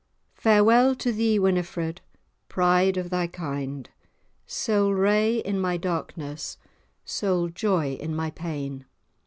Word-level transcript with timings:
"Farewell 0.33 0.95
to 0.95 1.11
thee, 1.11 1.37
Winifred, 1.37 2.01
pride 2.49 2.97
of 2.97 3.11
thy 3.11 3.27
kind, 3.27 3.87
Sole 4.47 4.95
ray 4.95 5.37
in 5.37 5.59
my 5.61 5.77
darkness, 5.77 6.57
sole 7.05 7.49
joy 7.49 7.93
in 8.01 8.15
my 8.15 8.31
pain." 8.31 8.85